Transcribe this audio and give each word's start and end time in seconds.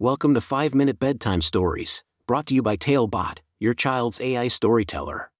Welcome 0.00 0.34
to 0.34 0.40
5 0.40 0.74
Minute 0.74 0.98
Bedtime 0.98 1.40
Stories, 1.40 2.02
brought 2.26 2.46
to 2.46 2.54
you 2.54 2.62
by 2.62 2.74
Talebot, 2.74 3.38
your 3.60 3.74
child's 3.74 4.20
AI 4.20 4.48
storyteller. 4.48 5.30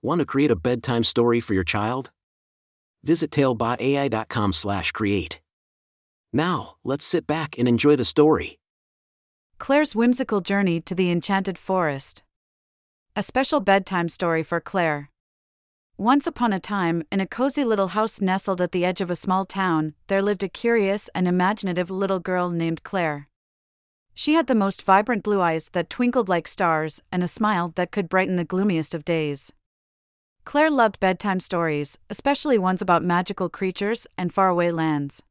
Want 0.00 0.20
to 0.20 0.24
create 0.24 0.52
a 0.52 0.56
bedtime 0.56 1.02
story 1.02 1.40
for 1.40 1.54
your 1.54 1.64
child? 1.64 2.12
Visit 3.02 3.32
talebotai.com/create. 3.32 5.40
Now, 6.32 6.76
let's 6.84 7.04
sit 7.04 7.26
back 7.26 7.58
and 7.58 7.66
enjoy 7.66 7.96
the 7.96 8.04
story. 8.04 8.60
Claire's 9.58 9.96
whimsical 9.96 10.40
journey 10.40 10.80
to 10.80 10.94
the 10.94 11.10
enchanted 11.10 11.58
forest. 11.58 12.22
A 13.16 13.24
special 13.24 13.58
bedtime 13.58 14.08
story 14.08 14.44
for 14.44 14.60
Claire. 14.60 15.10
Once 15.98 16.28
upon 16.28 16.52
a 16.52 16.60
time, 16.60 17.02
in 17.10 17.18
a 17.18 17.26
cozy 17.26 17.64
little 17.64 17.88
house 17.88 18.20
nestled 18.20 18.60
at 18.60 18.70
the 18.70 18.84
edge 18.84 19.00
of 19.00 19.10
a 19.10 19.16
small 19.16 19.44
town, 19.44 19.94
there 20.06 20.22
lived 20.22 20.44
a 20.44 20.48
curious 20.48 21.10
and 21.12 21.26
imaginative 21.26 21.90
little 21.90 22.20
girl 22.20 22.50
named 22.50 22.84
Claire. 22.84 23.28
She 24.14 24.34
had 24.34 24.46
the 24.46 24.54
most 24.54 24.82
vibrant 24.82 25.22
blue 25.22 25.40
eyes 25.40 25.70
that 25.72 25.90
twinkled 25.90 26.28
like 26.28 26.46
stars 26.46 27.02
and 27.10 27.22
a 27.22 27.28
smile 27.28 27.72
that 27.74 27.90
could 27.90 28.08
brighten 28.08 28.36
the 28.36 28.44
gloomiest 28.44 28.94
of 28.94 29.04
days. 29.04 29.52
Claire 30.44 30.70
loved 30.70 31.00
bedtime 31.00 31.40
stories, 31.40 31.98
especially 32.08 32.58
ones 32.58 32.80
about 32.80 33.02
magical 33.02 33.48
creatures 33.48 34.06
and 34.16 34.32
faraway 34.32 34.70
lands. 34.70 35.22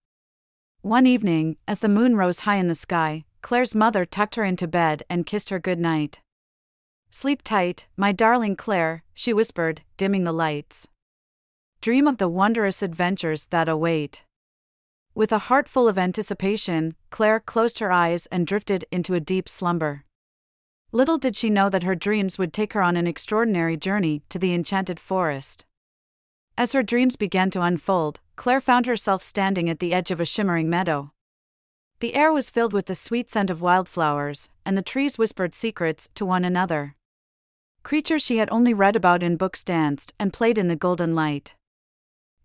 One 0.81 1.07
evening, 1.07 1.57
as 1.67 1.79
the 1.79 1.87
moon 1.87 2.17
rose 2.17 2.39
high 2.39 2.57
in 2.57 2.67
the 2.67 2.75
sky, 2.75 3.23
Claire's 3.41 3.75
mother 3.75 4.05
tucked 4.05 4.35
her 4.35 4.43
into 4.43 4.67
bed 4.67 5.03
and 5.09 5.25
kissed 5.25 5.49
her 5.49 5.59
good 5.59 5.79
night. 5.79 6.19
Sleep 7.09 7.41
tight, 7.43 7.85
my 7.95 8.11
darling 8.11 8.55
Claire, 8.55 9.03
she 9.13 9.33
whispered, 9.33 9.81
dimming 9.97 10.23
the 10.23 10.33
lights. 10.33 10.87
Dream 11.79 12.07
of 12.07 12.17
the 12.17 12.27
wondrous 12.27 12.81
adventures 12.81 13.45
that 13.45 13.69
await. 13.69 14.23
With 15.15 15.31
a 15.31 15.37
heart 15.37 15.69
full 15.69 15.87
of 15.87 15.99
anticipation, 15.99 16.95
Claire 17.11 17.39
closed 17.39 17.77
her 17.79 17.91
eyes 17.91 18.25
and 18.31 18.47
drifted 18.47 18.85
into 18.91 19.13
a 19.13 19.19
deep 19.19 19.47
slumber. 19.47 20.05
Little 20.91 21.19
did 21.19 21.35
she 21.35 21.51
know 21.51 21.69
that 21.69 21.83
her 21.83 21.93
dreams 21.93 22.39
would 22.39 22.51
take 22.51 22.73
her 22.73 22.81
on 22.81 22.97
an 22.97 23.05
extraordinary 23.05 23.77
journey 23.77 24.23
to 24.29 24.39
the 24.39 24.53
enchanted 24.53 24.99
forest. 24.99 25.65
As 26.57 26.73
her 26.73 26.81
dreams 26.81 27.15
began 27.15 27.51
to 27.51 27.61
unfold, 27.61 28.21
Claire 28.35 28.61
found 28.61 28.87
herself 28.87 29.21
standing 29.21 29.69
at 29.69 29.79
the 29.79 29.93
edge 29.93 30.09
of 30.09 30.19
a 30.19 30.25
shimmering 30.25 30.69
meadow. 30.69 31.11
The 31.99 32.15
air 32.15 32.33
was 32.33 32.49
filled 32.49 32.73
with 32.73 32.87
the 32.87 32.95
sweet 32.95 33.29
scent 33.29 33.51
of 33.51 33.61
wildflowers, 33.61 34.49
and 34.65 34.75
the 34.75 34.81
trees 34.81 35.17
whispered 35.17 35.53
secrets 35.53 36.09
to 36.15 36.25
one 36.25 36.43
another. 36.43 36.95
Creatures 37.83 38.23
she 38.23 38.37
had 38.37 38.49
only 38.51 38.73
read 38.73 38.95
about 38.95 39.21
in 39.21 39.37
books 39.37 39.63
danced 39.63 40.13
and 40.19 40.33
played 40.33 40.57
in 40.57 40.69
the 40.69 40.75
golden 40.75 41.13
light. 41.13 41.55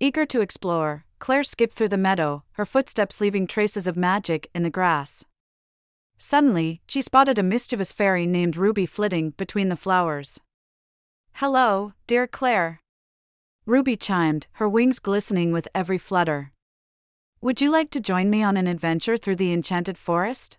Eager 0.01 0.27
to 0.27 0.41
explore, 0.41 1.05
Claire 1.19 1.45
skipped 1.45 1.75
through 1.75 1.89
the 1.89 1.97
meadow, 1.97 2.45
her 2.53 2.65
footsteps 2.65 3.21
leaving 3.21 3.47
traces 3.47 3.87
of 3.87 3.97
magic 3.97 4.51
in 4.55 4.63
the 4.63 4.71
grass. 4.71 5.25
Suddenly, 6.19 6.81
she 6.87 7.03
spotted 7.03 7.39
a 7.39 7.43
mischievous 7.43 7.93
fairy 7.93 8.27
named 8.27 8.57
Ruby 8.57 8.87
flitting 8.87 9.31
between 9.31 9.69
the 9.69 9.77
flowers. 9.77 10.41
Hello, 11.35 11.93
dear 12.07 12.27
Claire. 12.27 12.81
Ruby 13.67 13.97
chimed, 13.97 14.47
her 14.53 14.69
wings 14.69 14.99
glistening 14.99 15.53
with 15.53 15.69
every 15.75 15.99
flutter. 15.99 16.53
Would 17.41 17.61
you 17.61 17.71
like 17.71 17.91
to 17.91 18.01
join 18.01 18.31
me 18.31 18.43
on 18.43 18.57
an 18.57 18.67
adventure 18.67 19.17
through 19.17 19.37
the 19.37 19.53
enchanted 19.53 19.97
forest? 19.97 20.59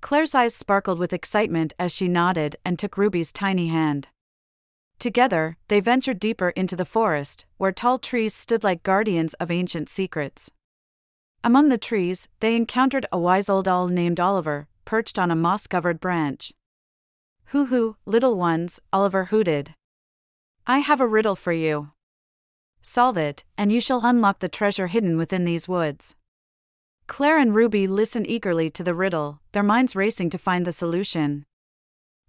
Claire's 0.00 0.34
eyes 0.34 0.54
sparkled 0.54 0.98
with 0.98 1.12
excitement 1.12 1.72
as 1.78 1.92
she 1.92 2.06
nodded 2.06 2.56
and 2.64 2.78
took 2.78 2.96
Ruby's 2.96 3.32
tiny 3.32 3.68
hand. 3.68 4.08
Together, 5.00 5.56
they 5.68 5.80
ventured 5.80 6.20
deeper 6.20 6.50
into 6.50 6.76
the 6.76 6.84
forest, 6.84 7.46
where 7.56 7.72
tall 7.72 7.98
trees 7.98 8.34
stood 8.34 8.62
like 8.62 8.82
guardians 8.82 9.32
of 9.40 9.50
ancient 9.50 9.88
secrets. 9.88 10.50
Among 11.42 11.70
the 11.70 11.78
trees, 11.78 12.28
they 12.40 12.54
encountered 12.54 13.06
a 13.10 13.18
wise 13.18 13.48
old 13.48 13.66
owl 13.66 13.88
named 13.88 14.20
Oliver, 14.20 14.68
perched 14.84 15.18
on 15.18 15.30
a 15.30 15.34
moss 15.34 15.66
covered 15.66 16.00
branch. 16.00 16.52
Hoo 17.46 17.66
hoo, 17.66 17.96
little 18.04 18.36
ones, 18.36 18.78
Oliver 18.92 19.24
hooted. 19.26 19.74
I 20.66 20.80
have 20.80 21.00
a 21.00 21.06
riddle 21.06 21.34
for 21.34 21.52
you. 21.52 21.92
Solve 22.82 23.16
it, 23.16 23.44
and 23.56 23.72
you 23.72 23.80
shall 23.80 24.04
unlock 24.04 24.40
the 24.40 24.50
treasure 24.50 24.88
hidden 24.88 25.16
within 25.16 25.46
these 25.46 25.66
woods. 25.66 26.14
Claire 27.06 27.38
and 27.38 27.54
Ruby 27.54 27.86
listened 27.86 28.28
eagerly 28.28 28.68
to 28.68 28.84
the 28.84 28.94
riddle, 28.94 29.40
their 29.52 29.62
minds 29.62 29.96
racing 29.96 30.28
to 30.28 30.38
find 30.38 30.66
the 30.66 30.72
solution. 30.72 31.46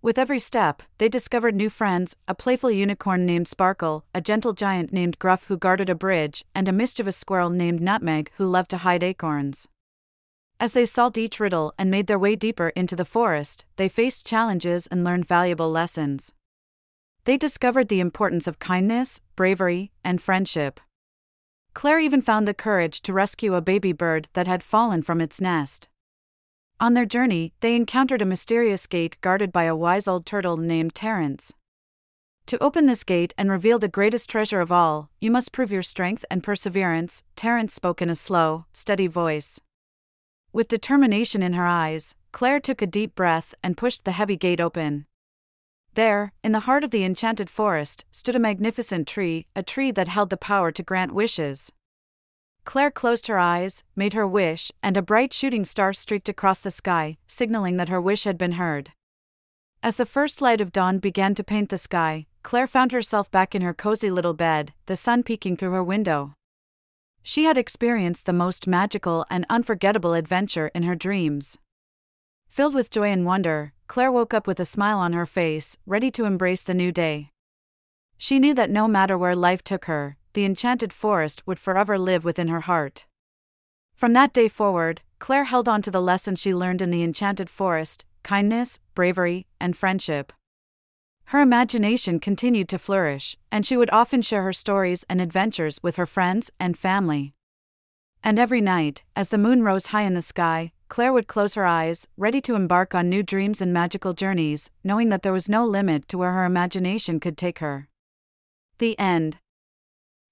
With 0.03 0.17
every 0.17 0.39
step, 0.39 0.81
they 0.97 1.09
discovered 1.09 1.53
new 1.53 1.69
friends 1.69 2.15
a 2.27 2.33
playful 2.33 2.71
unicorn 2.71 3.23
named 3.23 3.47
Sparkle, 3.47 4.03
a 4.15 4.21
gentle 4.21 4.53
giant 4.53 4.91
named 4.91 5.19
Gruff 5.19 5.45
who 5.45 5.57
guarded 5.57 5.91
a 5.91 5.95
bridge, 5.95 6.43
and 6.55 6.67
a 6.67 6.71
mischievous 6.71 7.15
squirrel 7.15 7.51
named 7.51 7.81
Nutmeg 7.81 8.31
who 8.37 8.47
loved 8.47 8.71
to 8.71 8.77
hide 8.77 9.03
acorns. 9.03 9.67
As 10.59 10.71
they 10.71 10.85
solved 10.85 11.19
each 11.19 11.39
riddle 11.39 11.73
and 11.77 11.91
made 11.91 12.07
their 12.07 12.17
way 12.17 12.35
deeper 12.35 12.69
into 12.69 12.95
the 12.95 13.05
forest, 13.05 13.65
they 13.75 13.87
faced 13.87 14.25
challenges 14.25 14.87
and 14.87 15.03
learned 15.03 15.27
valuable 15.27 15.69
lessons. 15.69 16.33
They 17.25 17.37
discovered 17.37 17.87
the 17.87 17.99
importance 17.99 18.47
of 18.47 18.57
kindness, 18.57 19.21
bravery, 19.35 19.91
and 20.03 20.19
friendship. 20.19 20.79
Claire 21.75 21.99
even 21.99 22.23
found 22.23 22.47
the 22.47 22.55
courage 22.55 23.01
to 23.01 23.13
rescue 23.13 23.53
a 23.53 23.61
baby 23.61 23.93
bird 23.93 24.27
that 24.33 24.47
had 24.47 24.63
fallen 24.63 25.03
from 25.03 25.21
its 25.21 25.39
nest. 25.39 25.87
On 26.81 26.95
their 26.95 27.05
journey, 27.05 27.53
they 27.59 27.75
encountered 27.75 28.23
a 28.23 28.25
mysterious 28.25 28.87
gate 28.87 29.15
guarded 29.21 29.51
by 29.51 29.65
a 29.65 29.75
wise 29.75 30.07
old 30.07 30.25
turtle 30.25 30.57
named 30.57 30.95
Terence. 30.95 31.53
To 32.47 32.57
open 32.57 32.87
this 32.87 33.03
gate 33.03 33.35
and 33.37 33.51
reveal 33.51 33.77
the 33.77 33.87
greatest 33.87 34.27
treasure 34.27 34.59
of 34.59 34.71
all, 34.71 35.11
you 35.19 35.29
must 35.29 35.51
prove 35.51 35.71
your 35.71 35.83
strength 35.83 36.25
and 36.31 36.43
perseverance, 36.43 37.21
Terence 37.35 37.75
spoke 37.75 38.01
in 38.01 38.09
a 38.09 38.15
slow, 38.15 38.65
steady 38.73 39.05
voice. 39.05 39.59
With 40.51 40.67
determination 40.67 41.43
in 41.43 41.53
her 41.53 41.67
eyes, 41.67 42.15
Claire 42.31 42.59
took 42.59 42.81
a 42.81 42.87
deep 42.87 43.13
breath 43.13 43.53
and 43.61 43.77
pushed 43.77 44.03
the 44.03 44.13
heavy 44.13 44.35
gate 44.35 44.59
open. 44.59 45.05
There, 45.93 46.33
in 46.43 46.51
the 46.51 46.61
heart 46.61 46.83
of 46.83 46.89
the 46.89 47.03
enchanted 47.03 47.51
forest, 47.51 48.05
stood 48.11 48.35
a 48.35 48.39
magnificent 48.39 49.07
tree, 49.07 49.45
a 49.55 49.61
tree 49.61 49.91
that 49.91 50.07
held 50.07 50.31
the 50.31 50.35
power 50.35 50.71
to 50.71 50.81
grant 50.81 51.13
wishes. 51.13 51.71
Claire 52.63 52.91
closed 52.91 53.27
her 53.27 53.39
eyes, 53.39 53.83
made 53.95 54.13
her 54.13 54.27
wish, 54.27 54.71
and 54.83 54.95
a 54.95 55.01
bright 55.01 55.33
shooting 55.33 55.65
star 55.65 55.93
streaked 55.93 56.29
across 56.29 56.61
the 56.61 56.71
sky, 56.71 57.17
signaling 57.27 57.77
that 57.77 57.89
her 57.89 57.99
wish 57.99 58.23
had 58.23 58.37
been 58.37 58.53
heard. 58.53 58.91
As 59.83 59.95
the 59.95 60.05
first 60.05 60.41
light 60.41 60.61
of 60.61 60.71
dawn 60.71 60.99
began 60.99 61.33
to 61.35 61.43
paint 61.43 61.69
the 61.69 61.77
sky, 61.77 62.27
Claire 62.43 62.67
found 62.67 62.91
herself 62.91 63.31
back 63.31 63.55
in 63.55 63.63
her 63.63 63.73
cozy 63.73 64.11
little 64.11 64.33
bed, 64.33 64.73
the 64.85 64.95
sun 64.95 65.23
peeking 65.23 65.57
through 65.57 65.71
her 65.71 65.83
window. 65.83 66.35
She 67.23 67.45
had 67.45 67.57
experienced 67.57 68.25
the 68.25 68.33
most 68.33 68.67
magical 68.67 69.25
and 69.29 69.45
unforgettable 69.49 70.13
adventure 70.13 70.69
in 70.75 70.83
her 70.83 70.95
dreams. 70.95 71.57
Filled 72.47 72.73
with 72.73 72.91
joy 72.91 73.09
and 73.09 73.25
wonder, 73.25 73.73
Claire 73.87 74.11
woke 74.11 74.33
up 74.33 74.45
with 74.45 74.59
a 74.59 74.65
smile 74.65 74.99
on 74.99 75.13
her 75.13 75.25
face, 75.25 75.77
ready 75.85 76.11
to 76.11 76.25
embrace 76.25 76.63
the 76.63 76.73
new 76.73 76.91
day. 76.91 77.31
She 78.17 78.39
knew 78.39 78.53
that 78.53 78.69
no 78.69 78.87
matter 78.87 79.17
where 79.17 79.35
life 79.35 79.63
took 79.63 79.85
her, 79.85 80.17
the 80.33 80.45
enchanted 80.45 80.93
forest 80.93 81.45
would 81.45 81.59
forever 81.59 81.97
live 81.97 82.23
within 82.23 82.47
her 82.47 82.61
heart. 82.61 83.05
From 83.95 84.13
that 84.13 84.33
day 84.33 84.47
forward, 84.47 85.01
Claire 85.19 85.43
held 85.45 85.69
on 85.69 85.81
to 85.83 85.91
the 85.91 86.01
lessons 86.01 86.39
she 86.39 86.55
learned 86.55 86.81
in 86.81 86.91
the 86.91 87.03
enchanted 87.03 87.49
forest 87.49 88.05
kindness, 88.23 88.79
bravery, 88.93 89.47
and 89.59 89.75
friendship. 89.75 90.31
Her 91.25 91.39
imagination 91.41 92.19
continued 92.19 92.69
to 92.69 92.77
flourish, 92.77 93.37
and 93.51 93.65
she 93.65 93.77
would 93.77 93.89
often 93.91 94.21
share 94.21 94.43
her 94.43 94.53
stories 94.53 95.05
and 95.09 95.21
adventures 95.21 95.79
with 95.81 95.95
her 95.95 96.05
friends 96.05 96.51
and 96.59 96.77
family. 96.77 97.33
And 98.23 98.37
every 98.37 98.61
night, 98.61 99.03
as 99.15 99.29
the 99.29 99.37
moon 99.37 99.63
rose 99.63 99.87
high 99.87 100.03
in 100.03 100.13
the 100.13 100.21
sky, 100.21 100.71
Claire 100.89 101.13
would 101.13 101.27
close 101.27 101.53
her 101.53 101.65
eyes, 101.65 102.05
ready 102.17 102.41
to 102.41 102.55
embark 102.55 102.93
on 102.93 103.09
new 103.09 103.23
dreams 103.23 103.61
and 103.61 103.71
magical 103.71 104.13
journeys, 104.13 104.69
knowing 104.83 105.09
that 105.09 105.23
there 105.23 105.31
was 105.31 105.47
no 105.47 105.65
limit 105.65 106.07
to 106.09 106.17
where 106.17 106.33
her 106.33 106.43
imagination 106.43 107.19
could 107.19 107.37
take 107.37 107.59
her. 107.59 107.87
The 108.77 108.99
end. 108.99 109.37